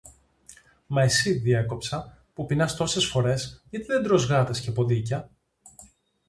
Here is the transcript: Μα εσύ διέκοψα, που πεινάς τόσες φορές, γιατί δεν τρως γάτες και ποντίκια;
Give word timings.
Μα 0.87 1.03
εσύ 1.03 1.31
διέκοψα, 1.33 2.25
που 2.33 2.45
πεινάς 2.45 2.75
τόσες 2.75 3.05
φορές, 3.05 3.63
γιατί 3.69 3.85
δεν 3.85 4.03
τρως 4.03 4.25
γάτες 4.27 4.59
και 4.59 4.71
ποντίκια; 4.71 5.29